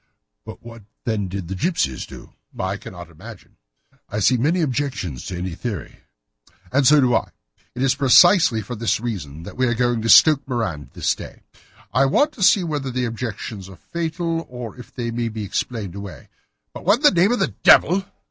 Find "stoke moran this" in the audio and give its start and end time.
10.09-11.13